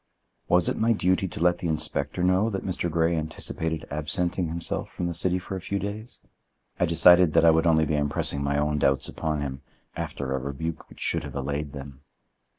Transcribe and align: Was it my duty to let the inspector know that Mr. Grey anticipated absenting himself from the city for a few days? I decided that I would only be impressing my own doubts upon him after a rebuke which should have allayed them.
Was 0.47 0.67
it 0.67 0.77
my 0.79 0.93
duty 0.93 1.27
to 1.27 1.39
let 1.43 1.59
the 1.59 1.67
inspector 1.67 2.23
know 2.23 2.49
that 2.49 2.65
Mr. 2.65 2.89
Grey 2.89 3.15
anticipated 3.15 3.85
absenting 3.91 4.47
himself 4.47 4.89
from 4.89 5.05
the 5.05 5.13
city 5.13 5.37
for 5.37 5.55
a 5.55 5.61
few 5.61 5.77
days? 5.77 6.21
I 6.79 6.87
decided 6.87 7.33
that 7.33 7.45
I 7.45 7.51
would 7.51 7.67
only 7.67 7.85
be 7.85 7.95
impressing 7.97 8.43
my 8.43 8.57
own 8.57 8.79
doubts 8.79 9.07
upon 9.07 9.41
him 9.41 9.61
after 9.95 10.33
a 10.33 10.39
rebuke 10.39 10.89
which 10.89 10.99
should 11.01 11.23
have 11.23 11.35
allayed 11.35 11.73
them. 11.73 12.01